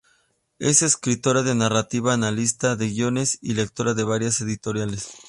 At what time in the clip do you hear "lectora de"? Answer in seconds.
3.53-4.03